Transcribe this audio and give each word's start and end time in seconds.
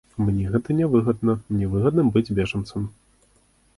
Мне 0.27 0.45
гэта 0.53 0.77
нявыгадна, 0.79 1.35
мне 1.57 1.69
выгадна 1.75 2.07
быць 2.17 2.33
бежанцам! 2.41 2.93